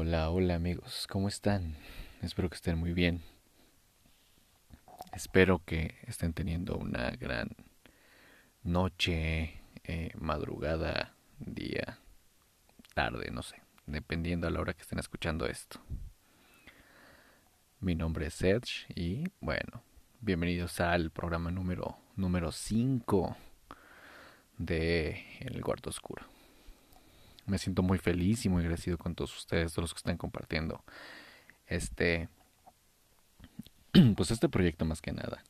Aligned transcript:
Hola, 0.00 0.30
hola 0.30 0.54
amigos, 0.54 1.08
¿cómo 1.10 1.26
están? 1.26 1.74
Espero 2.22 2.48
que 2.48 2.54
estén 2.54 2.78
muy 2.78 2.92
bien. 2.92 3.20
Espero 5.12 5.60
que 5.64 5.96
estén 6.06 6.32
teniendo 6.34 6.76
una 6.76 7.10
gran 7.10 7.48
noche, 8.62 9.60
eh, 9.82 10.12
madrugada, 10.20 11.16
día, 11.40 11.98
tarde, 12.94 13.32
no 13.32 13.42
sé, 13.42 13.60
dependiendo 13.86 14.46
a 14.46 14.50
la 14.50 14.60
hora 14.60 14.72
que 14.72 14.82
estén 14.82 15.00
escuchando 15.00 15.46
esto. 15.46 15.80
Mi 17.80 17.96
nombre 17.96 18.28
es 18.28 18.40
Edge 18.40 18.86
y 18.94 19.24
bueno, 19.40 19.82
bienvenidos 20.20 20.78
al 20.78 21.10
programa 21.10 21.50
número 21.50 21.98
número 22.14 22.52
5 22.52 23.36
de 24.58 25.24
El 25.40 25.60
Cuarto 25.60 25.90
Oscuro. 25.90 26.37
Me 27.48 27.58
siento 27.58 27.82
muy 27.82 27.98
feliz 27.98 28.44
y 28.44 28.48
muy 28.48 28.62
agradecido 28.62 28.98
con 28.98 29.14
todos 29.14 29.36
ustedes, 29.36 29.72
todos 29.72 29.84
los 29.84 29.94
que 29.94 29.98
están 29.98 30.16
compartiendo 30.16 30.84
este 31.66 32.28
pues 34.16 34.30
este 34.30 34.48
proyecto 34.48 34.84
más 34.84 35.02
que 35.02 35.12
nada 35.12 35.42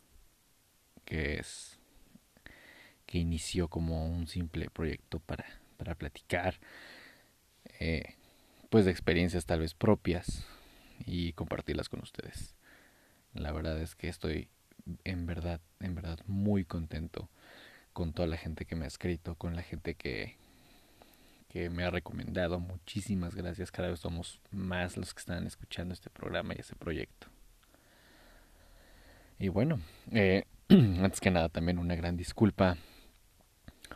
que 1.05 1.39
es 1.39 1.79
que 3.07 3.19
inició 3.19 3.69
como 3.69 4.07
un 4.07 4.27
simple 4.27 4.69
proyecto 4.69 5.21
para, 5.21 5.47
para 5.79 5.95
platicar 5.95 6.57
eh, 7.81 8.15
pues 8.69 8.85
de 8.85 8.91
experiencias 8.91 9.47
tal 9.47 9.61
vez 9.61 9.75
propias 9.75 10.45
y 11.07 11.33
compartirlas 11.33 11.89
con 11.89 12.01
ustedes. 12.01 12.55
La 13.33 13.53
verdad 13.53 13.81
es 13.81 13.95
que 13.95 14.09
estoy 14.09 14.49
en 15.05 15.27
verdad, 15.27 15.61
en 15.81 15.95
verdad 15.95 16.19
muy 16.27 16.65
contento 16.65 17.31
con 17.93 18.13
toda 18.13 18.29
la 18.29 18.37
gente 18.37 18.67
que 18.67 18.77
me 18.77 18.85
ha 18.85 18.89
escrito, 18.89 19.35
con 19.37 19.57
la 19.57 19.63
gente 19.63 19.95
que, 19.95 20.37
que 21.49 21.71
me 21.71 21.85
ha 21.85 21.91
recomendado. 21.91 22.61
Muchísimas 22.61 23.35
gracias. 23.35 23.71
Cada 23.71 23.89
vez 23.89 24.01
somos 24.01 24.41
más 24.51 24.97
los 24.97 25.15
que 25.15 25.21
están 25.21 25.47
escuchando 25.47 25.95
este 25.95 26.11
programa 26.11 26.55
y 26.55 26.61
ese 26.61 26.77
proyecto. 26.77 27.29
Y 29.39 29.49
bueno, 29.49 29.81
eh, 30.13 30.45
antes 30.69 31.21
que 31.21 31.31
nada 31.31 31.49
también 31.49 31.79
una 31.79 31.95
gran 31.95 32.17
disculpa 32.17 32.77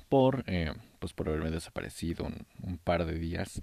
por, 0.08 0.44
eh, 0.46 0.72
pues 0.98 1.12
por 1.12 1.28
haberme 1.28 1.50
desaparecido 1.50 2.24
un, 2.24 2.46
un, 2.62 2.78
par 2.78 3.04
de 3.04 3.18
días. 3.18 3.60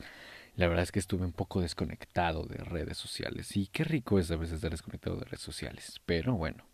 La 0.56 0.68
verdad 0.68 0.84
es 0.84 0.92
que 0.92 1.00
estuve 1.00 1.26
un 1.26 1.32
poco 1.32 1.62
desconectado 1.62 2.44
de 2.46 2.58
redes 2.58 2.98
sociales. 2.98 3.56
Y 3.56 3.68
qué 3.68 3.84
rico 3.84 4.20
es 4.20 4.30
a 4.30 4.36
veces 4.36 4.56
estar 4.56 4.72
desconectado 4.72 5.18
de 5.18 5.26
redes 5.26 5.42
sociales. 5.42 6.02
Pero 6.06 6.36
bueno, 6.36 6.66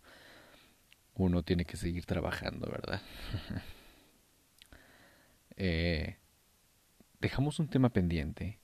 uno 1.15 1.43
tiene 1.43 1.65
que 1.65 1.77
seguir 1.77 2.05
trabajando, 2.05 2.69
¿verdad? 2.69 3.01
eh, 5.57 6.17
dejamos 7.19 7.59
un 7.59 7.67
tema 7.67 7.89
pendiente, 7.89 8.59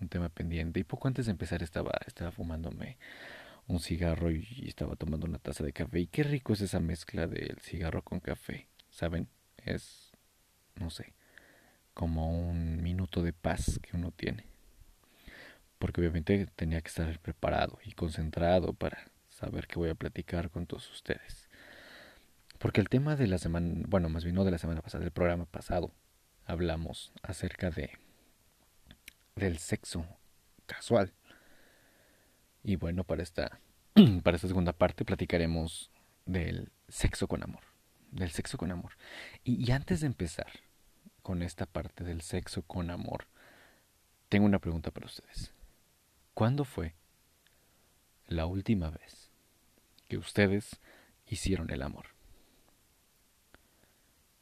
un 0.00 0.08
tema 0.08 0.28
pendiente, 0.28 0.80
y 0.80 0.84
poco 0.84 1.08
antes 1.08 1.26
de 1.26 1.32
empezar 1.32 1.62
estaba, 1.62 1.92
fumándome 2.32 2.98
un 3.66 3.80
cigarro 3.80 4.30
y, 4.30 4.64
estaba 4.66 4.96
tomando 4.96 5.26
una 5.26 5.38
taza 5.38 5.64
de 5.64 5.72
café. 5.72 6.00
Y 6.00 6.06
qué 6.06 6.22
rico 6.22 6.52
es 6.52 6.60
esa 6.60 6.80
mezcla 6.80 7.26
del 7.26 7.58
cigarro 7.60 8.02
con 8.02 8.20
café, 8.20 8.68
¿saben? 8.90 9.28
Es, 9.58 10.12
no 10.76 10.90
sé, 10.90 11.12
como 11.94 12.30
un 12.30 12.82
minuto 12.82 13.22
de 13.22 13.32
paz 13.32 13.78
que 13.82 13.96
uno 13.96 14.10
tiene. 14.10 14.46
Porque 15.78 16.00
obviamente 16.00 16.46
tenía 16.56 16.80
que 16.80 16.88
estar 16.88 17.18
preparado 17.20 17.78
y 17.84 17.92
concentrado 17.92 18.74
para 18.74 19.10
saber 19.28 19.66
que 19.66 19.78
voy 19.78 19.90
a 19.90 19.94
platicar 19.94 20.50
con 20.50 20.66
todos 20.66 20.90
ustedes. 20.90 21.48
Porque 22.58 22.82
el 22.82 22.90
tema 22.90 23.16
de 23.16 23.26
la 23.26 23.38
semana, 23.38 23.84
bueno, 23.88 24.10
más 24.10 24.24
bien 24.24 24.36
no 24.36 24.44
de 24.44 24.50
la 24.50 24.58
semana 24.58 24.82
pasada, 24.82 25.02
del 25.02 25.12
programa 25.12 25.46
pasado, 25.46 25.92
hablamos 26.50 27.12
acerca 27.22 27.70
de 27.70 27.96
del 29.36 29.58
sexo 29.58 30.04
casual. 30.66 31.14
Y 32.62 32.76
bueno, 32.76 33.04
para 33.04 33.22
esta 33.22 33.60
para 34.22 34.36
esta 34.36 34.48
segunda 34.48 34.72
parte 34.72 35.04
platicaremos 35.04 35.90
del 36.26 36.72
sexo 36.88 37.28
con 37.28 37.42
amor, 37.42 37.62
del 38.10 38.30
sexo 38.30 38.58
con 38.58 38.70
amor. 38.70 38.92
Y, 39.44 39.64
y 39.64 39.72
antes 39.72 40.00
de 40.00 40.08
empezar 40.08 40.50
con 41.22 41.42
esta 41.42 41.66
parte 41.66 42.04
del 42.04 42.20
sexo 42.20 42.62
con 42.62 42.90
amor, 42.90 43.26
tengo 44.28 44.46
una 44.46 44.58
pregunta 44.58 44.90
para 44.90 45.06
ustedes. 45.06 45.52
¿Cuándo 46.34 46.64
fue 46.64 46.94
la 48.26 48.46
última 48.46 48.90
vez 48.90 49.30
que 50.08 50.18
ustedes 50.18 50.80
hicieron 51.26 51.70
el 51.70 51.82
amor? 51.82 52.06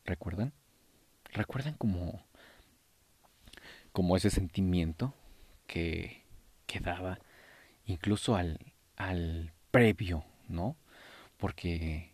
¿Recuerdan? 0.04 0.54
¿Recuerdan 1.32 1.74
como, 1.74 2.24
como 3.92 4.16
ese 4.16 4.30
sentimiento 4.30 5.14
que, 5.66 6.22
que 6.66 6.80
daba 6.80 7.18
incluso 7.86 8.36
al, 8.36 8.58
al 8.96 9.52
previo, 9.70 10.24
¿no? 10.48 10.76
Porque, 11.36 12.12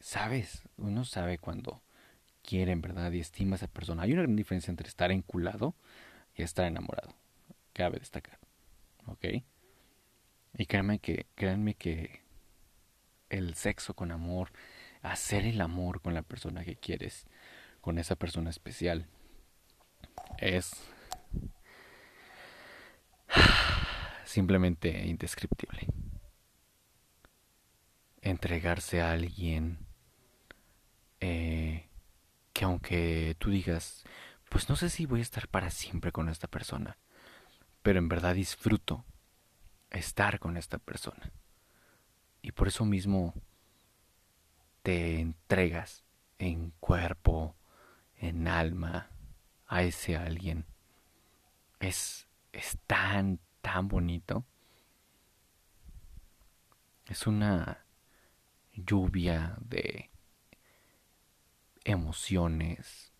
¿sabes? 0.00 0.62
Uno 0.76 1.04
sabe 1.04 1.38
cuando 1.38 1.82
quiere 2.42 2.72
en 2.72 2.80
verdad 2.80 3.12
y 3.12 3.20
estima 3.20 3.54
a 3.54 3.56
esa 3.56 3.66
persona. 3.68 4.02
Hay 4.02 4.12
una 4.12 4.22
gran 4.22 4.36
diferencia 4.36 4.70
entre 4.70 4.88
estar 4.88 5.10
enculado 5.12 5.74
y 6.34 6.42
estar 6.42 6.66
enamorado. 6.66 7.14
Cabe 7.72 7.98
destacar. 7.98 8.38
¿Ok? 9.06 9.26
Y 10.56 10.66
créanme 10.66 10.98
que, 10.98 11.26
créanme 11.34 11.74
que 11.74 12.20
el 13.30 13.54
sexo 13.54 13.94
con 13.94 14.10
amor, 14.10 14.50
hacer 15.02 15.44
el 15.44 15.60
amor 15.60 16.00
con 16.00 16.14
la 16.14 16.22
persona 16.22 16.64
que 16.64 16.76
quieres, 16.76 17.26
con 17.88 17.98
esa 17.98 18.16
persona 18.16 18.50
especial, 18.50 19.06
es 20.36 20.72
simplemente 24.26 25.06
indescriptible. 25.06 25.86
Entregarse 28.20 29.00
a 29.00 29.12
alguien 29.12 29.78
eh, 31.20 31.88
que 32.52 32.66
aunque 32.66 33.36
tú 33.38 33.48
digas, 33.48 34.04
pues 34.50 34.68
no 34.68 34.76
sé 34.76 34.90
si 34.90 35.06
voy 35.06 35.20
a 35.20 35.22
estar 35.22 35.48
para 35.48 35.70
siempre 35.70 36.12
con 36.12 36.28
esta 36.28 36.46
persona, 36.46 36.98
pero 37.80 37.98
en 38.00 38.10
verdad 38.10 38.34
disfruto 38.34 39.06
estar 39.88 40.40
con 40.40 40.58
esta 40.58 40.76
persona. 40.76 41.32
Y 42.42 42.52
por 42.52 42.68
eso 42.68 42.84
mismo 42.84 43.32
te 44.82 45.20
entregas 45.20 46.04
en 46.38 46.72
cuerpo, 46.80 47.57
en 48.18 48.48
alma 48.48 49.10
a 49.66 49.82
ese 49.82 50.16
alguien. 50.16 50.66
Es, 51.80 52.28
es 52.52 52.78
tan, 52.86 53.40
tan 53.60 53.88
bonito. 53.88 54.44
Es 57.06 57.26
una 57.26 57.84
lluvia 58.72 59.56
de 59.60 60.10
emociones, 61.84 63.12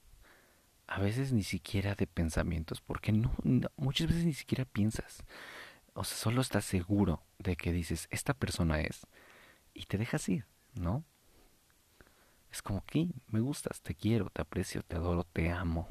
a 0.86 1.00
veces 1.00 1.32
ni 1.32 1.42
siquiera 1.42 1.94
de 1.94 2.06
pensamientos, 2.06 2.80
porque 2.80 3.12
muchas 3.76 4.08
veces 4.08 4.24
ni 4.24 4.34
siquiera 4.34 4.64
piensas. 4.64 5.24
O 5.94 6.04
sea, 6.04 6.16
solo 6.16 6.40
estás 6.40 6.64
seguro 6.64 7.22
de 7.38 7.56
que 7.56 7.72
dices, 7.72 8.08
esta 8.10 8.34
persona 8.34 8.80
es, 8.80 9.06
y 9.74 9.86
te 9.86 9.98
dejas 9.98 10.28
ir, 10.28 10.46
¿no? 10.74 11.04
Es 12.50 12.62
como 12.62 12.84
que 12.84 13.08
me 13.28 13.40
gustas, 13.40 13.82
te 13.82 13.94
quiero, 13.94 14.30
te 14.30 14.42
aprecio, 14.42 14.82
te 14.82 14.96
adoro, 14.96 15.24
te 15.24 15.50
amo. 15.50 15.88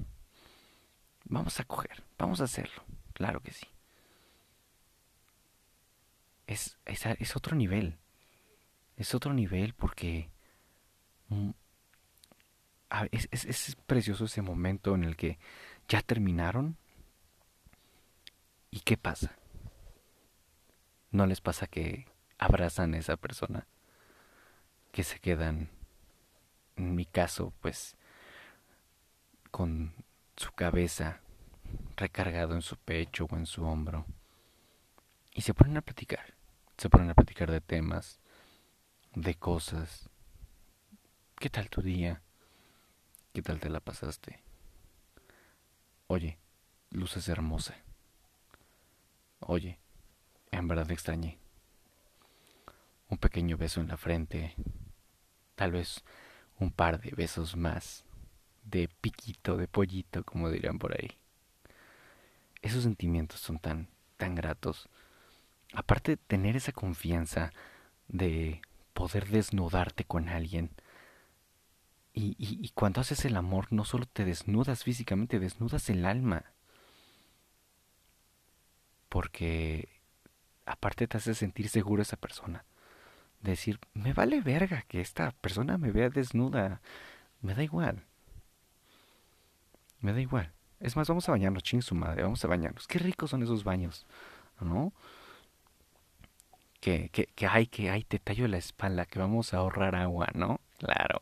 Vamos 1.25 1.59
a 1.59 1.65
coger, 1.65 2.03
vamos 2.17 2.41
a 2.41 2.45
hacerlo, 2.45 2.83
claro 3.13 3.41
que 3.41 3.51
sí. 3.51 3.67
Es, 6.47 6.77
es, 6.85 7.05
es 7.05 7.35
otro 7.35 7.55
nivel, 7.55 7.97
es 8.95 9.13
otro 9.13 9.33
nivel 9.33 9.73
porque 9.73 10.29
mm, 11.27 11.51
es, 13.11 13.27
es, 13.31 13.45
es, 13.45 13.75
precioso 13.75 14.25
ese 14.25 14.41
momento 14.41 14.95
en 14.95 15.03
el 15.03 15.15
que 15.15 15.37
ya 15.87 16.01
terminaron. 16.01 16.77
¿Y 18.71 18.81
qué 18.81 18.97
pasa? 18.97 19.35
¿No 21.11 21.25
les 21.25 21.41
pasa 21.41 21.67
que 21.67 22.07
abrazan 22.37 22.93
a 22.93 22.97
esa 22.97 23.17
persona? 23.17 23.67
Que 24.91 25.03
se 25.03 25.19
quedan, 25.19 25.69
en 26.77 26.95
mi 26.95 27.05
caso, 27.05 27.53
pues, 27.61 27.97
con 29.51 29.93
su 30.37 30.51
cabeza 30.53 31.19
recargado 31.95 32.53
en 32.53 32.61
su 32.61 32.77
pecho 32.77 33.25
o 33.29 33.35
en 33.35 33.45
su 33.45 33.63
hombro. 33.65 34.05
Y 35.33 35.41
se 35.41 35.53
ponen 35.53 35.77
a 35.77 35.81
platicar. 35.81 36.35
Se 36.77 36.89
ponen 36.89 37.09
a 37.09 37.15
platicar 37.15 37.51
de 37.51 37.61
temas, 37.61 38.19
de 39.15 39.35
cosas. 39.35 40.09
¿Qué 41.39 41.49
tal 41.49 41.69
tu 41.69 41.81
día? 41.81 42.21
¿Qué 43.33 43.41
tal 43.41 43.59
te 43.59 43.69
la 43.69 43.79
pasaste? 43.79 44.43
Oye, 46.07 46.39
luces 46.91 47.27
hermosa. 47.27 47.75
Oye, 49.39 49.79
en 50.51 50.67
verdad 50.67 50.89
extrañé. 50.91 51.39
Un 53.09 53.17
pequeño 53.17 53.57
beso 53.57 53.81
en 53.81 53.87
la 53.87 53.97
frente. 53.97 54.55
Tal 55.55 55.71
vez 55.71 56.03
un 56.59 56.71
par 56.71 56.99
de 56.99 57.11
besos 57.11 57.55
más. 57.55 58.03
De 58.63 58.89
piquito, 59.01 59.57
de 59.57 59.67
pollito, 59.67 60.23
como 60.23 60.49
dirían 60.49 60.79
por 60.79 60.93
ahí. 60.93 61.17
Esos 62.61 62.83
sentimientos 62.83 63.39
son 63.39 63.59
tan, 63.59 63.87
tan 64.17 64.35
gratos. 64.35 64.89
Aparte 65.73 66.11
de 66.11 66.17
tener 66.17 66.55
esa 66.57 66.71
confianza 66.71 67.53
de 68.07 68.61
poder 68.93 69.27
desnudarte 69.27 70.03
con 70.03 70.27
alguien. 70.27 70.71
Y, 72.13 72.35
y, 72.37 72.59
y, 72.61 72.69
cuando 72.69 72.99
haces 72.99 73.25
el 73.25 73.37
amor, 73.37 73.71
no 73.71 73.85
solo 73.85 74.05
te 74.05 74.25
desnudas 74.25 74.83
físicamente, 74.83 75.39
desnudas 75.39 75.89
el 75.89 76.03
alma. 76.05 76.45
Porque 79.07 79.87
aparte 80.65 81.07
te 81.07 81.17
hace 81.17 81.35
sentir 81.35 81.69
seguro 81.69 82.01
esa 82.01 82.17
persona. 82.17 82.65
Decir, 83.41 83.79
me 83.93 84.13
vale 84.13 84.41
verga 84.41 84.83
que 84.87 84.99
esta 84.99 85.31
persona 85.31 85.77
me 85.77 85.91
vea 85.91 86.09
desnuda. 86.09 86.81
Me 87.41 87.53
da 87.53 87.63
igual. 87.63 88.03
Me 89.99 90.13
da 90.13 90.21
igual. 90.21 90.53
Es 90.79 90.95
más, 90.95 91.07
vamos 91.07 91.27
a 91.27 91.31
bañarnos, 91.31 91.63
ching 91.63 91.81
su 91.81 91.95
madre, 91.95 92.23
vamos 92.23 92.43
a 92.43 92.47
bañarnos. 92.47 92.87
Qué 92.87 92.99
ricos 92.99 93.31
son 93.31 93.43
esos 93.43 93.63
baños, 93.63 94.05
¿no? 94.59 94.93
Que, 96.79 97.09
que, 97.09 97.25
que 97.27 97.47
hay, 97.47 97.67
que 97.67 97.89
hay, 97.89 98.03
te 98.03 98.19
tallo 98.19 98.47
la 98.47 98.57
espalda, 98.57 99.05
que 99.05 99.19
vamos 99.19 99.53
a 99.53 99.57
ahorrar 99.57 99.95
agua, 99.95 100.27
¿no? 100.33 100.59
Claro. 100.77 101.19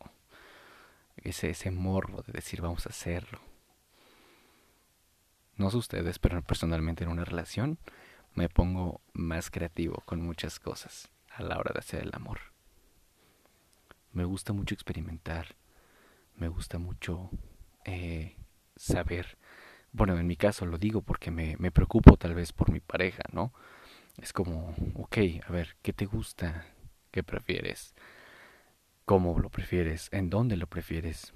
Ese, 1.16 1.50
ese 1.50 1.70
morbo 1.70 2.22
de 2.22 2.32
decir 2.32 2.60
vamos 2.60 2.86
a 2.86 2.90
hacerlo. 2.90 3.40
No 5.56 5.70
sé 5.70 5.78
ustedes, 5.78 6.18
pero 6.18 6.42
personalmente 6.42 7.04
en 7.04 7.10
una 7.10 7.24
relación 7.24 7.78
me 8.34 8.50
pongo 8.50 9.00
más 9.14 9.50
creativo 9.50 10.02
con 10.04 10.20
muchas 10.20 10.60
cosas 10.60 11.10
a 11.36 11.42
la 11.42 11.58
hora 11.58 11.72
de 11.72 11.80
hacer 11.80 12.02
el 12.02 12.10
amor. 12.14 12.38
Me 14.12 14.24
gusta 14.24 14.52
mucho 14.52 14.74
experimentar, 14.74 15.56
me 16.36 16.48
gusta 16.48 16.78
mucho 16.78 17.30
eh, 17.84 18.36
saber, 18.74 19.36
bueno, 19.92 20.18
en 20.18 20.26
mi 20.26 20.36
caso 20.36 20.64
lo 20.64 20.78
digo 20.78 21.02
porque 21.02 21.30
me, 21.30 21.56
me 21.58 21.70
preocupo 21.70 22.16
tal 22.16 22.34
vez 22.34 22.52
por 22.52 22.70
mi 22.72 22.80
pareja, 22.80 23.22
¿no? 23.32 23.52
Es 24.16 24.32
como, 24.32 24.74
ok, 24.94 25.18
a 25.46 25.52
ver, 25.52 25.76
¿qué 25.82 25.92
te 25.92 26.06
gusta? 26.06 26.64
¿Qué 27.10 27.22
prefieres? 27.22 27.94
¿Cómo 29.04 29.38
lo 29.38 29.50
prefieres? 29.50 30.08
¿En 30.12 30.30
dónde 30.30 30.56
lo 30.56 30.66
prefieres? 30.66 31.34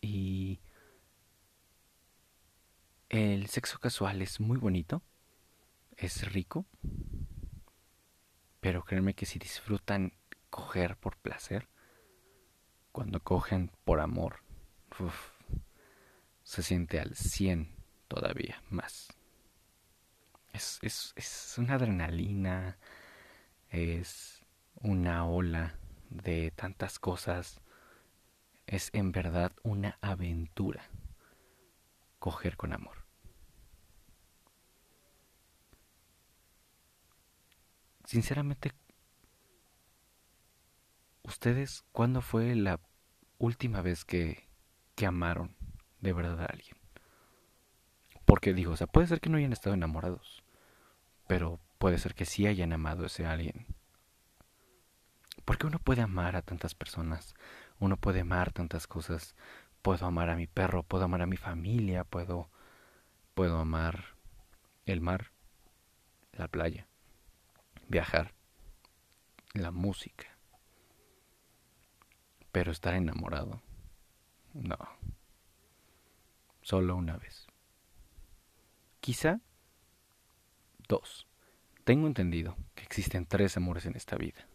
Y 0.00 0.58
el 3.08 3.46
sexo 3.46 3.78
casual 3.78 4.20
es 4.22 4.40
muy 4.40 4.58
bonito, 4.58 5.02
es 5.96 6.30
rico, 6.32 6.66
pero 8.60 8.84
créanme 8.84 9.14
que 9.14 9.26
si 9.26 9.38
disfrutan 9.38 10.12
coger 10.50 10.96
por 10.96 11.16
placer, 11.16 11.68
cuando 12.92 13.20
cogen 13.20 13.70
por 13.84 14.00
amor, 14.00 14.42
se 16.42 16.62
siente 16.62 16.98
al 16.98 17.14
100 17.14 17.68
todavía 18.08 18.62
más. 18.70 19.08
Es, 20.52 20.78
es, 20.82 21.12
es 21.14 21.54
una 21.58 21.74
adrenalina, 21.74 22.78
es 23.70 24.44
una 24.74 25.26
ola 25.26 25.78
de 26.10 26.50
tantas 26.50 26.98
cosas, 26.98 27.60
es 28.66 28.90
en 28.92 29.12
verdad 29.12 29.52
una 29.62 29.98
aventura 30.00 30.82
coger 32.18 32.56
con 32.56 32.72
amor. 32.72 32.97
Sinceramente, 38.08 38.72
¿ustedes 41.24 41.84
cuándo 41.92 42.22
fue 42.22 42.54
la 42.54 42.80
última 43.36 43.82
vez 43.82 44.06
que, 44.06 44.48
que 44.94 45.04
amaron 45.04 45.54
de 46.00 46.14
verdad 46.14 46.40
a 46.40 46.46
alguien? 46.46 46.78
Porque 48.24 48.54
digo, 48.54 48.72
o 48.72 48.76
sea, 48.78 48.86
puede 48.86 49.08
ser 49.08 49.20
que 49.20 49.28
no 49.28 49.36
hayan 49.36 49.52
estado 49.52 49.74
enamorados, 49.74 50.42
pero 51.26 51.60
puede 51.76 51.98
ser 51.98 52.14
que 52.14 52.24
sí 52.24 52.46
hayan 52.46 52.72
amado 52.72 53.02
a 53.02 53.08
ese 53.08 53.26
alguien. 53.26 53.66
Porque 55.44 55.66
uno 55.66 55.78
puede 55.78 56.00
amar 56.00 56.34
a 56.34 56.40
tantas 56.40 56.74
personas, 56.74 57.34
uno 57.78 57.98
puede 57.98 58.20
amar 58.20 58.52
tantas 58.52 58.86
cosas, 58.86 59.34
puedo 59.82 60.06
amar 60.06 60.30
a 60.30 60.36
mi 60.36 60.46
perro, 60.46 60.82
puedo 60.82 61.04
amar 61.04 61.20
a 61.20 61.26
mi 61.26 61.36
familia, 61.36 62.04
puedo 62.04 62.48
puedo 63.34 63.58
amar 63.58 64.16
el 64.86 65.02
mar, 65.02 65.30
la 66.32 66.48
playa, 66.48 66.87
viajar, 67.88 68.34
la 69.54 69.70
música. 69.70 70.26
Pero 72.52 72.72
estar 72.72 72.94
enamorado, 72.94 73.62
no. 74.54 74.78
Solo 76.62 76.96
una 76.96 77.16
vez. 77.16 77.46
Quizá 79.00 79.40
dos. 80.86 81.26
Tengo 81.84 82.06
entendido 82.06 82.56
que 82.74 82.84
existen 82.84 83.26
tres 83.26 83.56
amores 83.56 83.86
en 83.86 83.96
esta 83.96 84.16
vida. 84.16 84.46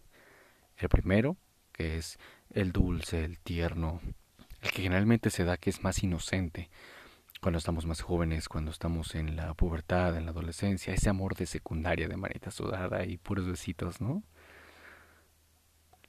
El 0.78 0.90
primero, 0.90 1.38
que 1.72 1.98
es 1.98 2.20
el 2.52 2.72
dulce, 2.72 3.26
el 3.26 3.40
tierno, 3.40 4.02
el 4.62 4.72
que 4.72 4.84
generalmente 4.84 5.30
se 5.30 5.44
da 5.44 5.58
que 5.58 5.70
es 5.70 5.84
más 5.84 6.04
inocente 6.04 6.70
cuando 7.44 7.58
estamos 7.58 7.86
más 7.86 8.02
jóvenes, 8.02 8.48
cuando 8.48 8.72
estamos 8.72 9.16
en 9.16 9.36
la 9.36 9.54
pubertad, 9.54 10.16
en 10.16 10.24
la 10.24 10.32
adolescencia, 10.32 10.94
ese 10.94 11.10
amor 11.10 11.36
de 11.36 11.46
secundaria 11.46 12.08
de 12.08 12.16
manita 12.16 12.52
sudada 12.52 13.04
y 13.04 13.18
puros 13.18 13.46
besitos, 13.46 14.00
¿no? 14.00 14.24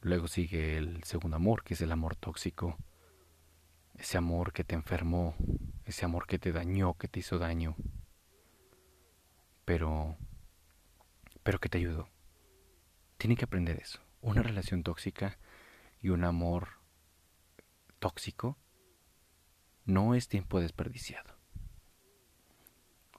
Luego 0.00 0.28
sigue 0.28 0.78
el 0.78 1.02
segundo 1.02 1.36
amor, 1.36 1.64
que 1.64 1.74
es 1.74 1.80
el 1.80 1.90
amor 1.90 2.14
tóxico. 2.14 2.78
Ese 3.96 4.16
amor 4.16 4.52
que 4.52 4.62
te 4.62 4.76
enfermó, 4.76 5.34
ese 5.84 6.04
amor 6.04 6.28
que 6.28 6.38
te 6.38 6.52
dañó, 6.52 6.94
que 6.94 7.08
te 7.08 7.18
hizo 7.18 7.40
daño. 7.40 7.74
Pero 9.64 10.16
pero 11.42 11.58
que 11.58 11.68
te 11.68 11.78
ayudó. 11.78 12.08
Tiene 13.16 13.34
que 13.34 13.44
aprender 13.44 13.80
eso. 13.80 13.98
Una 14.20 14.42
relación 14.42 14.84
tóxica 14.84 15.36
y 16.00 16.10
un 16.10 16.22
amor 16.22 16.68
tóxico 17.98 18.56
no 19.84 20.14
es 20.14 20.28
tiempo 20.28 20.60
desperdiciado. 20.60 21.34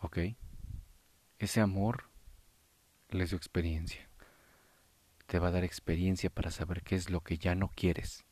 ¿Ok? 0.01 0.19
Ese 1.39 1.61
amor 1.61 2.09
les 3.09 3.29
dio 3.29 3.37
experiencia. 3.37 4.09
Te 5.27 5.39
va 5.39 5.47
a 5.47 5.51
dar 5.51 5.63
experiencia 5.63 6.29
para 6.29 6.51
saber 6.51 6.83
qué 6.83 6.95
es 6.95 7.09
lo 7.09 7.21
que 7.21 7.37
ya 7.37 7.55
no 7.55 7.69
quieres 7.69 8.25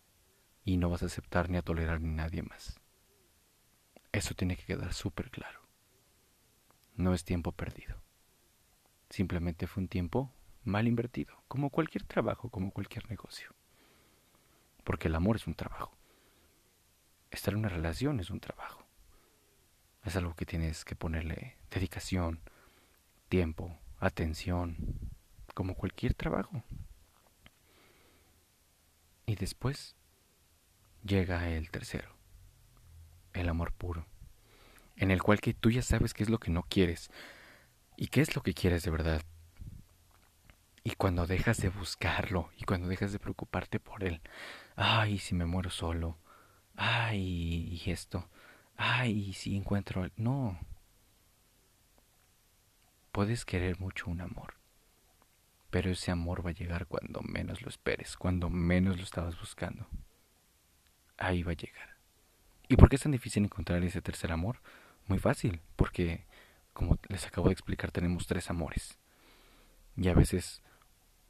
y 0.64 0.78
no 0.78 0.90
vas 0.90 1.04
a 1.04 1.08
aceptar 1.08 1.50
ni 1.50 1.58
a 1.58 1.62
tolerar 1.62 2.02
ni 2.02 2.12
nadie 2.12 2.44
más. 2.44 2.80
Eso 4.12 4.36
tiene 4.36 4.56
que 4.56 4.66
quedar 4.66 4.94
súper 4.94 5.32
claro. 5.32 5.62
No 6.96 7.13
es 7.13 7.24
tiempo 7.24 7.52
perdido. 7.52 8.02
Simplemente 9.10 9.68
fue 9.68 9.82
un 9.82 9.90
tiempo 9.90 10.32
mal 10.63 10.88
invertido, 10.88 11.44
como 11.48 11.70
cualquier 11.70 12.04
trabajo, 12.04 12.50
como 12.50 12.72
cualquier 12.72 13.10
negocio. 13.10 13.54
Porque 14.84 15.08
el 15.08 15.16
amor 15.16 15.38
es 15.38 15.48
un 15.48 15.56
trabajo. 15.56 15.98
Estar 17.34 17.54
en 17.54 17.60
una 17.60 17.70
relación 17.70 18.22
es 18.22 18.30
un 18.30 18.40
trabajo. 18.40 18.86
Es 20.06 20.16
algo 20.16 20.36
que 20.36 20.46
tienes 20.46 20.86
que 20.86 20.96
ponerle 20.96 21.58
dedicación, 21.70 22.40
tiempo, 23.28 23.78
atención, 24.00 24.78
como 25.54 25.75
cualquier 25.75 26.13
trabajo. 26.13 26.63
Y 29.25 29.36
después 29.36 29.96
llega 31.04 31.50
el 31.50 31.72
tercero, 31.72 32.10
el 33.34 33.50
amor 33.50 33.74
puro, 33.74 34.06
en 34.96 35.12
el 35.12 35.22
cual 35.22 35.42
que 35.42 35.54
tú 35.54 35.72
ya 35.72 35.82
sabes 35.82 36.13
qué 36.13 36.24
es 36.24 36.30
lo 36.30 36.40
que 36.40 36.52
no 36.52 36.63
quieres, 36.63 37.10
¿Y 37.96 38.08
qué 38.08 38.22
es 38.22 38.36
lo 38.36 38.42
que 38.42 38.54
quieres 38.54 38.84
de 38.84 38.92
verdad? 38.92 39.22
Y 40.84 40.92
cuando 40.96 41.28
dejas 41.28 41.58
de 41.58 41.70
buscarlo 41.70 42.50
y 42.58 42.63
cuando 42.63 42.88
dejas 42.88 43.12
de 43.12 43.20
preocuparte 43.20 43.80
por 43.80 44.04
él, 44.04 44.22
ay, 44.75 45.20
si 45.20 45.36
me 45.36 45.46
muero 45.46 45.70
solo, 45.70 46.18
ay, 46.75 47.82
y 47.86 47.92
esto, 47.92 48.27
ay, 48.77 49.34
si 49.34 49.56
encuentro... 49.56 50.10
No. 50.18 50.60
Puedes 53.12 53.46
querer 53.46 53.80
mucho 53.80 54.10
un 54.10 54.22
amor, 54.22 54.56
pero 55.70 55.92
ese 55.92 56.10
amor 56.10 56.44
va 56.44 56.50
a 56.50 56.53
llegar 56.53 56.88
cuando 56.88 57.22
menos 57.22 57.62
lo 57.62 57.70
esperes, 57.70 58.18
cuando 58.18 58.50
menos 58.50 58.98
lo 58.98 59.03
estabas 59.03 59.39
buscando. 59.39 59.88
Ahí 61.18 61.44
va 61.44 61.51
a 61.51 61.56
llegar. 61.56 61.96
¿Y 62.68 62.75
por 62.75 62.89
qué 62.89 62.96
es 62.96 63.03
tan 63.03 63.12
difícil 63.12 63.44
encontrar 63.44 63.84
ese 63.84 64.01
tercer 64.01 64.32
amor? 64.32 64.62
Muy 65.08 65.20
fácil, 65.20 65.62
porque 65.75 66.25
como 66.74 66.98
les 67.08 67.27
acabo 67.27 67.50
de 67.50 67.53
explicar, 67.53 67.92
tenemos 67.92 68.25
tres 68.25 68.50
amores. 68.50 68.98
Y 69.96 70.08
a 70.08 70.15
veces 70.15 70.63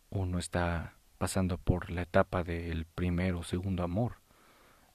uno 0.10 0.40
está 0.40 0.96
pasando 1.18 1.58
por 1.58 1.92
la 1.92 2.04
etapa 2.04 2.44
del 2.44 2.86
primero 2.86 3.40
o 3.40 3.44
segundo 3.44 3.84
amor 3.84 4.23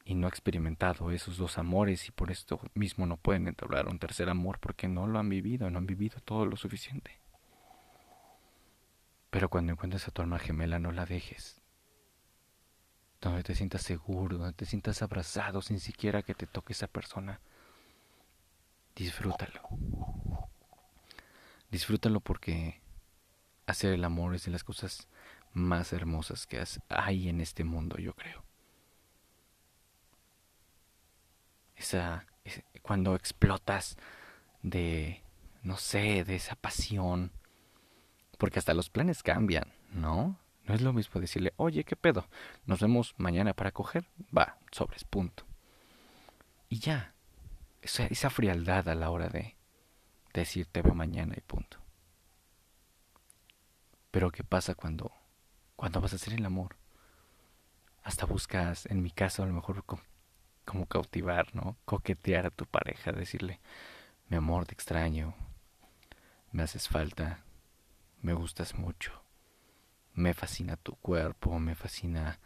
y 0.08 0.14
no 0.14 0.26
ha 0.26 0.30
experimentado 0.30 1.10
esos 1.10 1.36
dos 1.36 1.58
amores 1.58 2.08
y 2.08 2.12
por 2.12 2.30
esto 2.30 2.58
mismo 2.72 3.04
no 3.04 3.18
pueden 3.18 3.46
entablar 3.46 3.88
un 3.88 3.98
tercer 3.98 4.30
amor 4.30 4.58
porque 4.58 4.88
no 4.88 5.06
lo 5.06 5.18
han 5.18 5.28
vivido, 5.28 5.68
no 5.68 5.76
han 5.76 5.86
vivido 5.86 6.18
todo 6.24 6.46
lo 6.46 6.56
suficiente. 6.56 7.20
Pero 9.28 9.50
cuando 9.50 9.72
encuentres 9.72 10.08
a 10.08 10.10
tu 10.10 10.22
alma 10.22 10.38
gemela 10.38 10.78
no 10.78 10.92
la 10.92 11.04
dejes. 11.04 11.60
Donde 13.20 13.42
te 13.42 13.54
sientas 13.54 13.82
seguro, 13.82 14.38
donde 14.38 14.54
te 14.54 14.64
sientas 14.64 15.02
abrazado 15.02 15.60
sin 15.60 15.78
siquiera 15.78 16.22
que 16.22 16.34
te 16.34 16.46
toque 16.46 16.72
esa 16.72 16.86
persona 16.86 17.38
disfrútalo. 18.96 19.60
Disfrútalo 21.70 22.20
porque 22.20 22.80
hacer 23.66 23.92
el 23.92 24.04
amor 24.04 24.34
es 24.34 24.46
de 24.46 24.52
las 24.52 24.64
cosas 24.64 25.06
más 25.52 25.92
hermosas 25.92 26.46
que 26.46 26.64
hay 26.88 27.28
en 27.28 27.42
este 27.42 27.62
mundo, 27.62 27.98
yo 27.98 28.14
creo. 28.14 28.47
Esa, 31.78 32.26
cuando 32.82 33.14
explotas 33.14 33.96
de, 34.62 35.22
no 35.62 35.76
sé, 35.76 36.24
de 36.24 36.36
esa 36.36 36.56
pasión, 36.56 37.32
porque 38.36 38.58
hasta 38.58 38.74
los 38.74 38.90
planes 38.90 39.22
cambian, 39.22 39.72
¿no? 39.90 40.38
No 40.64 40.74
es 40.74 40.82
lo 40.82 40.92
mismo 40.92 41.20
decirle, 41.20 41.54
oye, 41.56 41.84
¿qué 41.84 41.96
pedo? 41.96 42.28
Nos 42.66 42.80
vemos 42.80 43.14
mañana 43.16 43.54
para 43.54 43.72
coger. 43.72 44.06
Va, 44.36 44.58
sobres, 44.70 45.04
punto. 45.04 45.44
Y 46.68 46.78
ya. 46.78 47.14
Esa, 47.80 48.06
esa 48.06 48.28
frialdad 48.28 48.88
a 48.88 48.94
la 48.94 49.08
hora 49.10 49.28
de 49.28 49.56
decir 50.34 50.66
te 50.66 50.82
veo 50.82 50.94
mañana 50.94 51.34
y 51.36 51.40
punto. 51.40 51.78
Pero 54.10 54.30
¿qué 54.30 54.44
pasa 54.44 54.74
cuando, 54.74 55.12
cuando 55.76 56.00
vas 56.00 56.12
a 56.12 56.16
hacer 56.16 56.34
el 56.34 56.44
amor? 56.44 56.76
Hasta 58.02 58.26
buscas, 58.26 58.86
en 58.86 59.02
mi 59.02 59.10
caso, 59.10 59.42
a 59.42 59.46
lo 59.46 59.52
mejor 59.52 59.84
como 60.68 60.84
cautivar, 60.84 61.54
¿no? 61.54 61.78
Coquetear 61.86 62.44
a 62.44 62.50
tu 62.50 62.66
pareja, 62.66 63.10
decirle, 63.10 63.58
mi 64.28 64.36
amor, 64.36 64.66
te 64.66 64.74
extraño, 64.74 65.34
me 66.52 66.62
haces 66.62 66.88
falta, 66.88 67.42
me 68.20 68.34
gustas 68.34 68.74
mucho, 68.74 69.22
me 70.12 70.34
fascina 70.34 70.76
tu 70.76 70.94
cuerpo, 70.96 71.58
me 71.58 71.74
fascina 71.74 72.38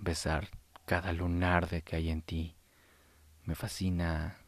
besar 0.00 0.48
cada 0.86 1.12
lunar 1.12 1.68
de 1.68 1.82
que 1.82 1.94
hay 1.94 2.10
en 2.10 2.20
ti, 2.20 2.56
me 3.44 3.54
fascina 3.54 4.38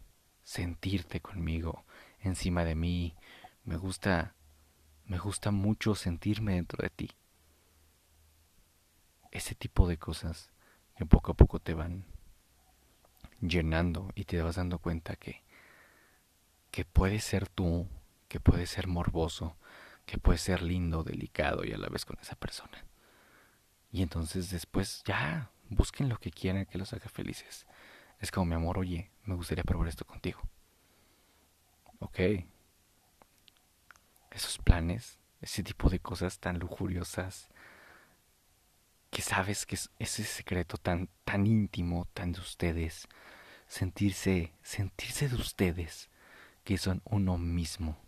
sentirte 0.43 1.21
conmigo, 1.21 1.85
encima 2.19 2.65
de 2.65 2.75
mí, 2.75 3.15
me 3.63 3.77
gusta, 3.77 4.35
me 5.05 5.19
gusta 5.19 5.53
mucho 5.53 5.95
sentirme 5.95 6.55
dentro 6.55 6.83
de 6.83 6.91
ti. 6.91 7.11
Ese 9.31 9.55
tipo 9.55 9.87
de 9.87 9.99
cosas 9.99 10.51
que 10.97 11.07
poco 11.07 11.31
a 11.31 11.37
poco 11.37 11.61
te 11.61 11.75
van 11.75 12.18
llenando 13.41 14.11
y 14.15 14.25
te 14.25 14.41
vas 14.43 14.57
dando 14.57 14.79
cuenta 14.79 15.17
que, 15.17 15.43
que 16.71 16.85
puedes 16.85 17.25
ser 17.25 17.49
tú, 17.49 17.89
que 18.29 18.41
puedes 18.41 18.71
ser 18.71 18.87
morboso, 18.87 19.57
que 20.07 20.19
puedes 20.19 20.41
ser 20.41 20.63
lindo, 20.63 21.05
delicado 21.05 21.65
y 21.65 21.73
a 21.73 21.79
la 21.79 21.89
vez 21.89 22.05
con 22.05 22.19
esa 22.21 22.37
persona. 22.37 22.85
Y 23.91 24.03
entonces 24.03 24.51
después 24.51 25.03
ya 25.05 25.51
busquen 25.71 26.09
lo 26.09 26.19
que 26.19 26.31
quieran 26.31 26.67
que 26.67 26.79
los 26.79 26.93
haga 26.93 27.09
felices. 27.09 27.67
Es 28.21 28.31
como 28.31 28.47
mi 28.47 28.55
amor, 28.55 28.79
oye, 28.79 29.11
me 29.25 29.35
gustaría 29.35 29.65
probar 29.65 29.89
esto 29.89 30.05
contigo. 30.05 30.41
Ok. 32.01 32.21
Esos 34.31 34.59
planes, 34.59 35.19
ese 35.41 35.63
tipo 35.63 35.89
de 35.89 36.01
cosas 36.01 36.39
tan 36.39 36.59
lujuriosas, 36.59 37.49
que 39.19 39.23
sabes 39.23 39.67
que 39.67 39.75
es 39.75 39.91
ese 39.99 40.23
secreto 40.23 40.77
tan, 40.77 41.09
tan 41.25 41.45
íntimo, 41.45 42.07
tan 42.15 42.31
de 42.31 42.39
ustedes, 42.39 43.09
sentirse, 43.67 44.53
sentirse 44.63 45.29
de 45.29 45.35
ustedes, 45.35 46.09
que 46.63 46.79
son 46.79 47.03
uno 47.05 47.37
mismo, 47.37 47.99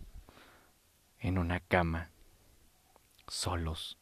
en 1.18 1.38
una 1.38 1.58
cama, 1.58 2.10
solos. 3.26 3.98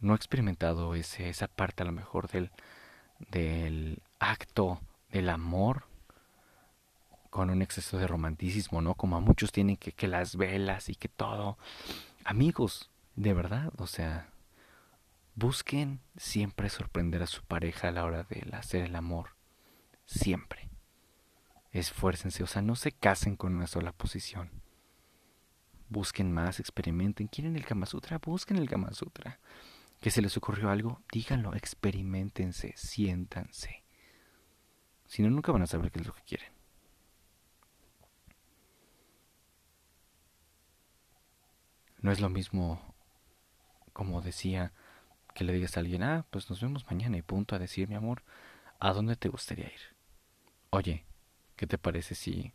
No 0.00 0.12
he 0.12 0.16
experimentado 0.16 0.94
ese, 0.94 1.30
esa 1.30 1.48
parte 1.48 1.82
a 1.82 1.86
lo 1.86 1.92
mejor 1.92 2.28
del, 2.28 2.50
del 3.20 4.02
acto 4.18 4.82
del 5.08 5.30
amor 5.30 5.86
con 7.30 7.48
un 7.48 7.62
exceso 7.62 7.96
de 7.96 8.06
romanticismo, 8.06 8.82
¿no? 8.82 8.96
Como 8.96 9.16
a 9.16 9.20
muchos 9.20 9.50
tienen 9.50 9.78
que, 9.78 9.92
que 9.92 10.08
las 10.08 10.36
velas 10.36 10.90
y 10.90 10.94
que 10.94 11.08
todo. 11.08 11.56
Amigos, 12.22 12.89
de 13.16 13.34
verdad, 13.34 13.72
o 13.76 13.86
sea, 13.86 14.30
Busquen 15.40 16.00
siempre 16.18 16.68
sorprender 16.68 17.22
a 17.22 17.26
su 17.26 17.42
pareja 17.42 17.88
a 17.88 17.92
la 17.92 18.04
hora 18.04 18.24
de 18.24 18.46
hacer 18.52 18.82
el 18.82 18.94
amor. 18.94 19.30
Siempre. 20.04 20.68
Esfuércense, 21.72 22.42
o 22.42 22.46
sea, 22.46 22.60
no 22.60 22.76
se 22.76 22.92
casen 22.92 23.36
con 23.36 23.54
una 23.54 23.66
sola 23.66 23.92
posición. 23.92 24.50
Busquen 25.88 26.30
más, 26.30 26.60
experimenten. 26.60 27.28
¿Quieren 27.28 27.56
el 27.56 27.64
Kama 27.64 27.86
Sutra? 27.86 28.18
Busquen 28.18 28.58
el 28.58 28.68
Kama 28.68 28.92
Sutra. 28.92 29.38
¿Que 30.00 30.10
se 30.10 30.20
les 30.20 30.36
ocurrió 30.36 30.68
algo? 30.68 31.00
Díganlo, 31.10 31.54
experimentense, 31.54 32.74
siéntanse. 32.76 33.82
Si 35.06 35.22
no, 35.22 35.30
nunca 35.30 35.52
van 35.52 35.62
a 35.62 35.66
saber 35.66 35.90
qué 35.90 36.00
es 36.00 36.06
lo 36.06 36.14
que 36.14 36.22
quieren. 36.22 36.52
No 42.02 42.12
es 42.12 42.20
lo 42.20 42.28
mismo, 42.28 42.94
como 44.00 44.22
decía 44.22 44.72
que 45.34 45.44
le 45.44 45.52
digas 45.52 45.76
a 45.76 45.80
alguien, 45.80 46.02
ah, 46.02 46.24
pues 46.30 46.48
nos 46.48 46.62
vemos 46.62 46.86
mañana 46.86 47.18
y 47.18 47.22
punto 47.22 47.54
a 47.54 47.58
decir, 47.58 47.86
mi 47.86 47.96
amor, 47.96 48.22
¿a 48.78 48.94
dónde 48.94 49.14
te 49.14 49.28
gustaría 49.28 49.66
ir? 49.66 49.94
Oye, 50.70 51.04
¿qué 51.54 51.66
te 51.66 51.76
parece 51.76 52.14
si 52.14 52.54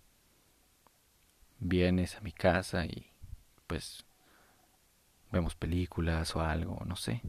vienes 1.60 2.16
a 2.16 2.22
mi 2.22 2.32
casa 2.32 2.88
y 2.88 3.12
pues 3.68 4.06
vemos 5.32 5.54
películas 5.54 6.36
o 6.36 6.42
algo, 6.42 6.82
no 6.84 6.96
sé? 6.96 7.22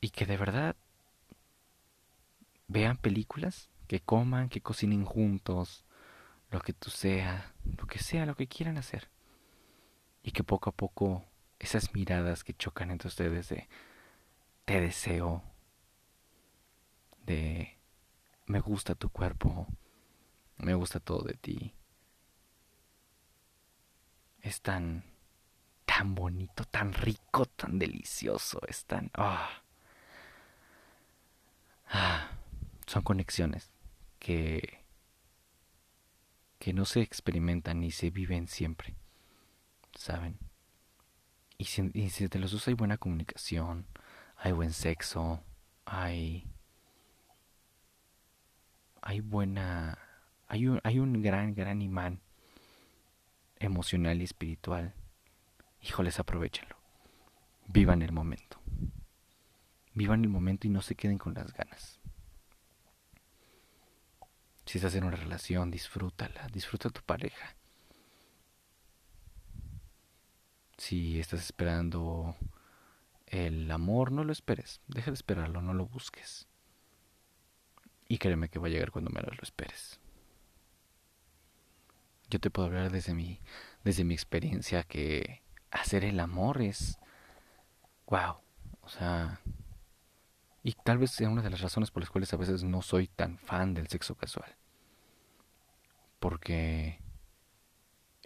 Y 0.00 0.08
que 0.08 0.24
de 0.24 0.38
verdad 0.38 0.74
vean 2.66 2.96
películas, 2.96 3.68
que 3.88 4.00
coman, 4.00 4.48
que 4.48 4.62
cocinen 4.62 5.04
juntos, 5.04 5.84
lo 6.50 6.62
que 6.62 6.72
tú 6.72 6.88
sea, 6.88 7.52
lo 7.76 7.86
que 7.86 7.98
sea, 7.98 8.24
lo 8.24 8.36
que 8.36 8.46
quieran 8.46 8.78
hacer. 8.78 9.10
Y 10.22 10.30
que 10.30 10.44
poco 10.44 10.70
a 10.70 10.72
poco 10.72 11.26
esas 11.62 11.94
miradas 11.94 12.42
que 12.42 12.54
chocan 12.54 12.90
entre 12.90 13.08
ustedes 13.08 13.48
de 13.48 13.68
te 14.64 14.80
deseo, 14.80 15.42
de 17.24 17.78
me 18.46 18.58
gusta 18.58 18.96
tu 18.96 19.08
cuerpo, 19.08 19.68
me 20.58 20.74
gusta 20.74 20.98
todo 20.98 21.22
de 21.22 21.34
ti. 21.34 21.72
Es 24.40 24.60
tan, 24.60 25.04
tan 25.84 26.16
bonito, 26.16 26.64
tan 26.64 26.92
rico, 26.92 27.46
tan 27.46 27.78
delicioso, 27.78 28.60
es 28.66 28.84
tan... 28.84 29.10
ah, 29.14 29.62
ah 31.90 32.28
son 32.88 33.02
conexiones 33.02 33.70
que, 34.18 34.80
que 36.58 36.72
no 36.72 36.84
se 36.86 37.02
experimentan 37.02 37.80
ni 37.80 37.92
se 37.92 38.10
viven 38.10 38.48
siempre, 38.48 38.96
¿saben? 39.94 40.51
Y 41.62 42.10
si, 42.10 42.28
te 42.28 42.40
los 42.40 42.52
usa 42.54 42.72
hay 42.72 42.74
buena 42.74 42.96
comunicación, 42.96 43.86
hay 44.36 44.50
buen 44.50 44.72
sexo, 44.72 45.44
hay... 45.84 46.44
Hay 49.00 49.20
buena... 49.20 49.96
Hay 50.48 50.66
un, 50.66 50.80
hay 50.82 50.98
un 50.98 51.22
gran, 51.22 51.54
gran 51.54 51.80
imán 51.80 52.20
emocional 53.60 54.20
y 54.20 54.24
espiritual. 54.24 54.92
Híjoles, 55.80 56.18
aprovechenlo. 56.18 56.74
Vivan 57.68 58.02
el 58.02 58.10
momento. 58.10 58.58
Vivan 59.94 60.24
el 60.24 60.30
momento 60.30 60.66
y 60.66 60.70
no 60.70 60.82
se 60.82 60.96
queden 60.96 61.18
con 61.18 61.34
las 61.34 61.52
ganas. 61.52 62.00
Si 64.66 64.78
estás 64.78 64.96
en 64.96 65.04
una 65.04 65.14
relación, 65.14 65.70
disfrútala, 65.70 66.48
disfruta 66.52 66.88
a 66.88 66.92
tu 66.92 67.02
pareja. 67.02 67.54
Si 70.82 71.20
estás 71.20 71.38
esperando 71.42 72.34
el 73.26 73.70
amor, 73.70 74.10
no 74.10 74.24
lo 74.24 74.32
esperes. 74.32 74.80
Deja 74.88 75.12
de 75.12 75.14
esperarlo, 75.14 75.62
no 75.62 75.74
lo 75.74 75.86
busques. 75.86 76.48
Y 78.08 78.18
créeme 78.18 78.48
que 78.48 78.58
va 78.58 78.66
a 78.66 78.70
llegar 78.70 78.90
cuando 78.90 79.12
menos 79.12 79.36
lo 79.36 79.44
esperes. 79.44 80.00
Yo 82.28 82.40
te 82.40 82.50
puedo 82.50 82.66
hablar 82.66 82.90
desde 82.90 83.14
mi, 83.14 83.38
desde 83.84 84.02
mi 84.02 84.14
experiencia 84.14 84.82
que 84.82 85.44
hacer 85.70 86.04
el 86.04 86.18
amor 86.18 86.60
es... 86.60 86.98
¡Wow! 88.08 88.38
O 88.80 88.88
sea... 88.88 89.40
Y 90.64 90.72
tal 90.72 90.98
vez 90.98 91.12
sea 91.12 91.28
una 91.28 91.42
de 91.42 91.50
las 91.50 91.60
razones 91.60 91.92
por 91.92 92.02
las 92.02 92.10
cuales 92.10 92.34
a 92.34 92.38
veces 92.38 92.64
no 92.64 92.82
soy 92.82 93.06
tan 93.06 93.38
fan 93.38 93.72
del 93.72 93.86
sexo 93.86 94.16
casual. 94.16 94.56
Porque 96.18 96.98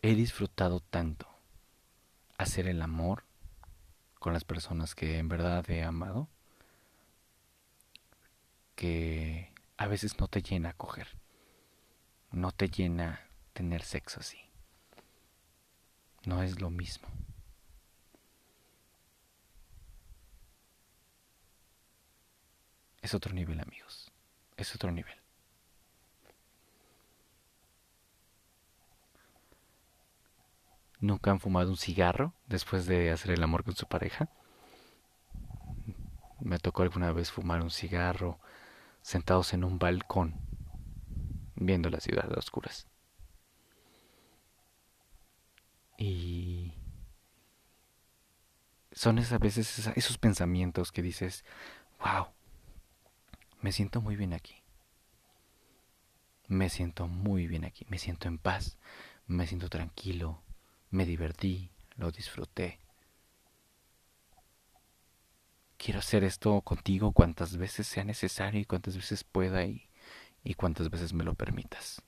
he 0.01 0.15
disfrutado 0.15 0.81
tanto 0.81 1.36
hacer 2.39 2.69
el 2.69 2.83
amor 2.83 3.25
con 4.19 4.33
las 4.33 4.45
personas 4.45 4.95
que 4.95 5.19
en 5.19 5.29
verdad 5.29 5.69
he 5.71 5.83
amado 5.83 6.29
que 8.75 9.53
a 9.77 9.87
veces 9.87 10.19
no 10.21 10.29
te 10.29 10.43
llena 10.43 10.75
coger, 10.75 11.09
no 12.31 12.53
te 12.53 12.69
llena 12.69 13.27
tener 13.53 13.83
sexo 13.83 14.21
así. 14.21 14.39
No 16.25 16.43
es 16.43 16.61
lo 16.61 16.71
mismo. 16.71 17.09
Es 23.01 23.15
otro 23.15 23.33
nivel, 23.33 23.61
amigos. 23.61 24.11
Es 24.57 24.75
otro 24.75 24.91
nivel. 24.91 25.17
¿Nunca 31.01 31.31
han 31.31 31.41
fumado 31.41 31.71
un 31.71 31.77
cigarro 31.77 32.33
después 32.47 32.87
de 32.87 33.11
hacer 33.11 33.33
el 33.33 33.43
amor 33.43 33.65
con 33.65 33.77
su 33.77 33.87
pareja? 33.87 34.31
Me 36.41 36.59
tocó 36.59 36.83
alguna 36.83 37.13
vez 37.13 37.31
fumar 37.31 37.63
un 37.63 37.71
cigarro 37.71 38.39
sentados 39.03 39.53
en 39.53 39.65
un 39.65 39.79
balcón, 39.79 40.35
viendo 41.55 41.91
la 41.91 42.01
ciudad 42.01 42.33
a 42.33 42.39
oscuras. 42.39 42.87
Y 45.99 46.75
son 48.93 49.19
esas 49.19 49.39
veces 49.39 49.91
esos 49.95 50.19
pensamientos 50.19 50.93
que 50.93 51.03
dices, 51.03 51.45
wow, 52.01 52.29
me 53.61 53.73
siento 53.73 54.01
muy 54.01 54.17
bien 54.17 54.33
aquí. 54.33 54.63
Me 56.49 56.71
siento 56.71 57.09
muy 57.09 57.47
bien 57.47 57.65
aquí, 57.65 57.87
me 57.89 57.99
siento 57.99 58.29
en 58.29 58.39
paz, 58.39 58.79
me 59.27 59.47
siento 59.47 59.69
tranquilo, 59.69 60.43
me 60.97 61.05
divertí, 61.05 61.71
lo 61.97 62.11
disfruté. 62.11 62.81
Quiero 65.77 65.99
hacer 66.01 66.25
esto 66.25 66.61
contigo 66.63 67.13
cuantas 67.13 67.57
veces 67.59 67.87
sea 67.87 68.03
necesario 68.03 68.61
y 68.61 68.65
cuantas 68.65 68.97
veces 68.97 69.23
pueda 69.25 69.65
y, 69.65 69.89
y 70.43 70.55
cuantas 70.55 70.91
veces 70.91 71.13
me 71.13 71.23
lo 71.23 71.35
permitas. 71.35 72.03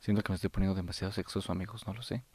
Siento 0.00 0.22
que 0.22 0.32
me 0.32 0.36
estoy 0.36 0.50
poniendo 0.50 0.74
demasiado 0.74 1.12
sexoso, 1.12 1.52
amigos, 1.52 1.86
no 1.86 1.94
lo 1.94 2.02
sé. 2.02 2.24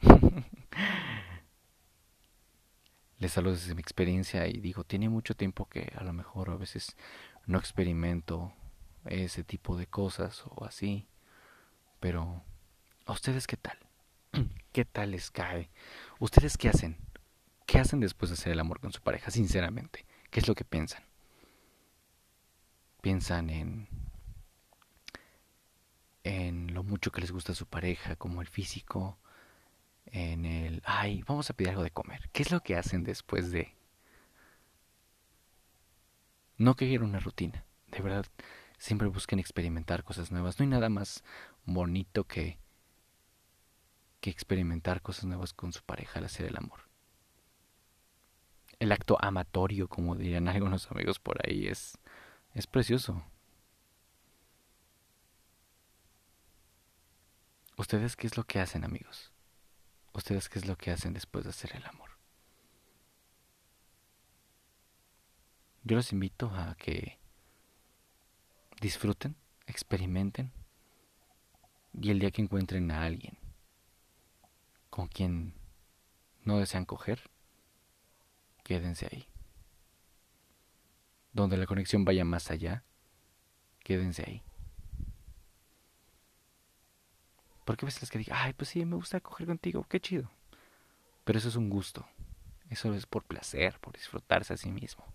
Les 3.18 3.36
hablo 3.36 3.50
desde 3.50 3.74
mi 3.74 3.80
experiencia 3.80 4.46
y 4.46 4.60
digo, 4.60 4.84
tiene 4.84 5.08
mucho 5.08 5.34
tiempo 5.34 5.66
que 5.66 5.92
a 5.96 6.04
lo 6.04 6.12
mejor 6.12 6.50
a 6.50 6.56
veces 6.56 6.96
no 7.48 7.58
experimento 7.58 8.52
ese 9.06 9.42
tipo 9.42 9.76
de 9.76 9.88
cosas 9.88 10.44
o 10.46 10.64
así. 10.64 11.08
Pero, 11.98 12.44
¿a 13.06 13.12
ustedes 13.12 13.48
qué 13.48 13.56
tal? 13.56 13.78
¿Qué 14.72 14.84
tal 14.84 15.10
les 15.10 15.32
cae? 15.32 15.70
¿Ustedes 16.20 16.56
qué 16.56 16.68
hacen? 16.68 16.98
¿Qué 17.66 17.80
hacen 17.80 17.98
después 17.98 18.30
de 18.30 18.34
hacer 18.34 18.52
el 18.52 18.60
amor 18.60 18.78
con 18.78 18.92
su 18.92 19.00
pareja, 19.00 19.32
sinceramente? 19.32 20.06
¿Qué 20.30 20.38
es 20.38 20.46
lo 20.46 20.54
que 20.54 20.64
piensan? 20.64 21.02
¿Piensan 23.00 23.50
en 23.50 23.88
en 26.24 26.74
lo 26.74 26.82
mucho 26.82 27.10
que 27.10 27.22
les 27.22 27.32
gusta 27.32 27.52
a 27.52 27.54
su 27.54 27.66
pareja, 27.66 28.16
como 28.16 28.42
el 28.42 28.48
físico, 28.48 29.18
en 30.06 30.44
el, 30.44 30.82
ay, 30.84 31.22
vamos 31.26 31.48
a 31.48 31.54
pedir 31.54 31.70
algo 31.70 31.82
de 31.82 31.90
comer. 31.90 32.28
¿Qué 32.32 32.42
es 32.42 32.50
lo 32.50 32.60
que 32.60 32.76
hacen 32.76 33.02
después 33.02 33.50
de... 33.50 33.74
No 36.58 36.74
que 36.74 36.98
una 36.98 37.20
rutina, 37.20 37.64
de 37.86 38.02
verdad, 38.02 38.26
siempre 38.78 39.08
busquen 39.08 39.38
experimentar 39.38 40.04
cosas 40.04 40.32
nuevas. 40.32 40.58
No 40.58 40.64
hay 40.64 40.68
nada 40.68 40.88
más 40.88 41.22
bonito 41.64 42.24
que 42.24 42.58
que 44.20 44.30
experimentar 44.30 45.00
cosas 45.00 45.26
nuevas 45.26 45.52
con 45.52 45.72
su 45.72 45.82
pareja 45.84 46.18
al 46.18 46.24
hacer 46.24 46.46
el 46.46 46.56
amor. 46.56 46.80
El 48.80 48.90
acto 48.90 49.16
amatorio, 49.20 49.88
como 49.88 50.16
dirían 50.16 50.48
algunos 50.48 50.90
amigos 50.90 51.20
por 51.20 51.40
ahí, 51.46 51.68
es 51.68 51.98
es 52.54 52.66
precioso. 52.66 53.22
¿Ustedes 57.76 58.16
qué 58.16 58.26
es 58.26 58.36
lo 58.36 58.42
que 58.42 58.58
hacen, 58.58 58.84
amigos? 58.84 59.32
¿Ustedes 60.12 60.48
qué 60.48 60.58
es 60.58 60.66
lo 60.66 60.76
que 60.76 60.90
hacen 60.90 61.12
después 61.12 61.44
de 61.44 61.50
hacer 61.50 61.76
el 61.76 61.86
amor? 61.86 62.07
Yo 65.88 65.96
los 65.96 66.12
invito 66.12 66.50
a 66.54 66.74
que 66.74 67.18
disfruten, 68.78 69.36
experimenten 69.66 70.52
y 71.94 72.10
el 72.10 72.18
día 72.18 72.30
que 72.30 72.42
encuentren 72.42 72.90
a 72.90 73.04
alguien 73.04 73.38
con 74.90 75.08
quien 75.08 75.54
no 76.44 76.58
desean 76.58 76.84
coger, 76.84 77.30
quédense 78.64 79.08
ahí. 79.10 79.26
Donde 81.32 81.56
la 81.56 81.64
conexión 81.64 82.04
vaya 82.04 82.26
más 82.26 82.50
allá, 82.50 82.84
quédense 83.82 84.24
ahí. 84.26 84.42
Porque 87.64 87.86
a 87.86 87.88
veces 87.88 88.02
les 88.02 88.10
que 88.10 88.18
diga, 88.18 88.42
ay, 88.42 88.52
pues 88.52 88.68
sí, 88.68 88.84
me 88.84 88.96
gusta 88.96 89.20
coger 89.20 89.46
contigo, 89.46 89.86
qué 89.88 90.00
chido. 90.00 90.30
Pero 91.24 91.38
eso 91.38 91.48
es 91.48 91.56
un 91.56 91.70
gusto. 91.70 92.06
Eso 92.68 92.92
es 92.92 93.06
por 93.06 93.24
placer, 93.24 93.80
por 93.80 93.94
disfrutarse 93.94 94.52
a 94.52 94.58
sí 94.58 94.70
mismo. 94.70 95.06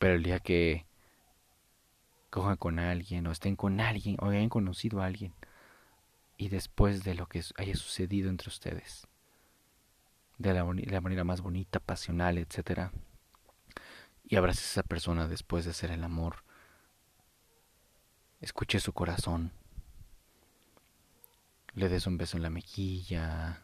Pero 0.00 0.14
el 0.14 0.24
día 0.24 0.40
que 0.40 0.86
cojan 2.30 2.56
con 2.56 2.80
alguien 2.80 3.28
o 3.28 3.30
estén 3.30 3.54
con 3.54 3.80
alguien 3.80 4.16
o 4.18 4.26
hayan 4.26 4.48
conocido 4.48 5.02
a 5.02 5.06
alguien 5.06 5.34
y 6.36 6.48
después 6.48 7.04
de 7.04 7.14
lo 7.14 7.26
que 7.26 7.44
haya 7.56 7.76
sucedido 7.76 8.30
entre 8.30 8.48
ustedes, 8.48 9.06
de 10.38 10.54
la, 10.54 10.64
manera 11.00 11.22
más 11.22 11.42
bonita, 11.42 11.80
pasional, 11.80 12.38
etc. 12.38 12.90
Y 14.24 14.36
abraces 14.36 14.64
a 14.64 14.70
esa 14.70 14.82
persona 14.82 15.28
después 15.28 15.66
de 15.66 15.72
hacer 15.72 15.90
el 15.90 16.02
amor. 16.02 16.44
Escuche 18.40 18.80
su 18.80 18.94
corazón 18.94 19.52
le 21.74 21.88
des 21.88 22.06
un 22.06 22.18
beso 22.18 22.36
en 22.36 22.42
la 22.42 22.50
mejilla 22.50 23.62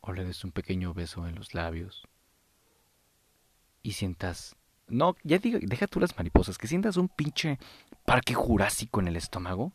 o 0.00 0.12
le 0.12 0.24
des 0.24 0.44
un 0.44 0.52
pequeño 0.52 0.94
beso 0.94 1.26
en 1.26 1.34
los 1.34 1.54
labios 1.54 2.06
y 3.82 3.92
sientas 3.92 4.56
no, 4.92 5.16
ya 5.24 5.38
digo, 5.38 5.58
deja 5.62 5.86
tú 5.86 6.00
las 6.00 6.16
mariposas, 6.16 6.58
que 6.58 6.68
sientas 6.68 6.98
un 6.98 7.08
pinche 7.08 7.58
parque 8.04 8.34
jurásico 8.34 9.00
en 9.00 9.08
el 9.08 9.16
estómago. 9.16 9.72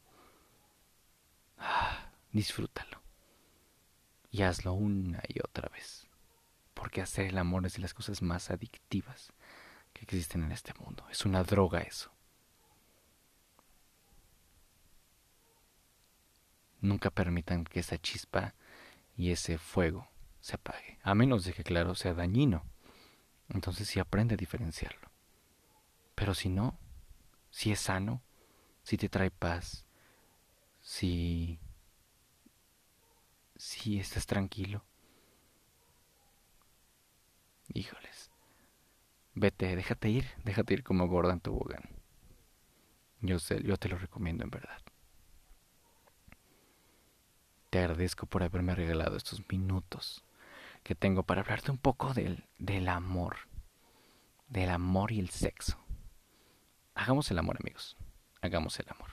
Ah, 1.57 2.11
disfrútalo. 2.31 3.01
Y 4.29 4.43
hazlo 4.43 4.73
una 4.73 5.23
y 5.27 5.39
otra 5.39 5.69
vez. 5.69 6.07
Porque 6.75 7.01
hacer 7.01 7.25
el 7.25 7.39
amor 7.39 7.65
es 7.65 7.73
de 7.73 7.79
las 7.79 7.95
cosas 7.95 8.21
más 8.21 8.51
adictivas 8.51 9.33
que 9.91 10.03
existen 10.03 10.43
en 10.43 10.51
este 10.51 10.75
mundo. 10.75 11.03
Es 11.09 11.25
una 11.25 11.43
droga 11.43 11.79
eso. 11.79 12.11
Nunca 16.79 17.09
permitan 17.09 17.63
que 17.63 17.79
esa 17.79 17.97
chispa 17.97 18.53
y 19.15 19.31
ese 19.31 19.57
fuego 19.57 20.07
se 20.41 20.57
apague, 20.57 20.99
a 21.01 21.15
menos 21.15 21.43
de 21.43 21.53
que, 21.53 21.63
claro, 21.63 21.95
sea 21.95 22.13
dañino. 22.13 22.63
Entonces 23.49 23.87
sí 23.87 23.99
aprende 23.99 24.35
a 24.35 24.37
diferenciarlo. 24.37 25.06
Pero 26.17 26.33
si 26.33 26.49
no, 26.49 26.79
si 27.51 27.71
es 27.71 27.79
sano, 27.79 28.23
si 28.81 28.97
te 28.97 29.07
trae 29.07 29.29
paz, 29.29 29.85
si 30.81 31.59
si 33.55 33.99
estás 33.99 34.25
tranquilo. 34.25 34.83
Híjoles. 37.71 38.31
Vete, 39.35 39.75
déjate 39.75 40.09
ir, 40.09 40.25
déjate 40.43 40.73
ir 40.73 40.83
como 40.83 41.07
gorda 41.07 41.33
en 41.33 41.39
tobogán. 41.39 41.83
Yo 43.21 43.37
sé, 43.37 43.61
yo 43.61 43.77
te 43.77 43.87
lo 43.87 43.99
recomiendo 43.99 44.43
en 44.43 44.49
verdad. 44.49 44.81
Te 47.69 47.77
agradezco 47.77 48.25
por 48.25 48.41
haberme 48.41 48.73
regalado 48.73 49.17
estos 49.17 49.43
minutos 49.51 50.25
que 50.81 50.95
tengo 50.95 51.21
para 51.21 51.41
hablarte 51.41 51.69
un 51.69 51.77
poco 51.77 52.15
del, 52.15 52.43
del 52.57 52.87
amor. 52.87 53.37
Del 54.47 54.71
amor 54.71 55.11
y 55.11 55.19
el 55.19 55.29
sexo. 55.29 55.77
Hagamos 56.97 57.29
el 57.29 57.37
amor, 57.37 57.57
amigos. 57.61 57.95
Hagamos 58.41 58.79
el 58.79 58.87
amor. 58.89 59.11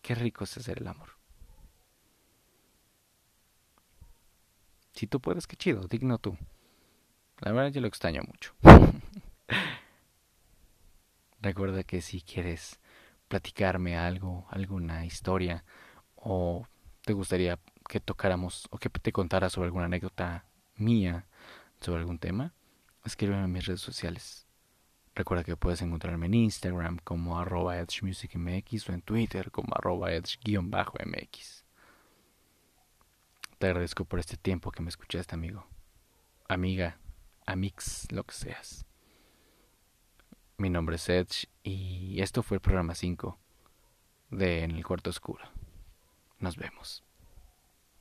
Qué 0.00 0.14
rico 0.14 0.44
es 0.44 0.56
hacer 0.56 0.80
el 0.80 0.88
amor. 0.88 1.10
Si 4.94 5.06
tú 5.06 5.20
puedes, 5.20 5.46
qué 5.46 5.56
chido, 5.56 5.86
digno 5.86 6.16
tú. 6.16 6.38
La 7.40 7.52
verdad 7.52 7.70
yo 7.70 7.82
lo 7.82 7.86
extraño 7.86 8.22
mucho. 8.22 8.54
Recuerda 11.42 11.82
que 11.84 12.00
si 12.00 12.22
quieres 12.22 12.80
platicarme 13.28 13.98
algo, 13.98 14.46
alguna 14.50 15.04
historia, 15.04 15.64
o 16.16 16.66
te 17.02 17.12
gustaría 17.12 17.58
que 17.86 18.00
tocáramos 18.00 18.66
o 18.70 18.78
que 18.78 18.88
te 18.88 19.12
contara 19.12 19.50
sobre 19.50 19.66
alguna 19.66 19.84
anécdota 19.84 20.46
mía 20.76 21.26
sobre 21.78 22.00
algún 22.00 22.18
tema, 22.18 22.54
escríbeme 23.04 23.44
en 23.44 23.52
mis 23.52 23.66
redes 23.66 23.82
sociales. 23.82 24.47
Recuerda 25.18 25.42
que 25.42 25.56
puedes 25.56 25.82
encontrarme 25.82 26.26
en 26.26 26.34
Instagram 26.34 26.98
como 27.02 27.40
arroba 27.40 27.76
edgemusicmx 27.76 28.88
o 28.88 28.92
en 28.92 29.02
Twitter 29.02 29.50
como 29.50 29.74
arroba 29.74 30.12
edge-mx. 30.12 31.64
Te 33.58 33.66
agradezco 33.66 34.04
por 34.04 34.20
este 34.20 34.36
tiempo 34.36 34.70
que 34.70 34.80
me 34.80 34.90
escuchaste, 34.90 35.34
amigo. 35.34 35.66
Amiga, 36.48 37.00
amix, 37.46 38.06
lo 38.12 38.22
que 38.22 38.32
seas. 38.32 38.86
Mi 40.56 40.70
nombre 40.70 40.94
es 40.94 41.08
Edge 41.08 41.48
y 41.64 42.22
esto 42.22 42.44
fue 42.44 42.58
el 42.58 42.60
programa 42.60 42.94
5 42.94 43.36
de 44.30 44.62
En 44.62 44.70
el 44.70 44.86
Cuarto 44.86 45.10
Oscuro. 45.10 45.42
Nos 46.38 46.56
vemos. 46.56 47.02